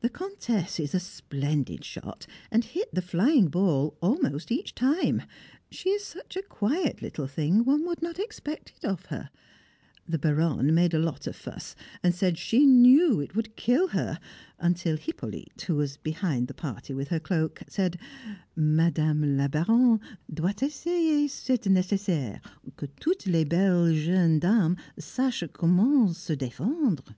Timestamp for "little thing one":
7.02-7.84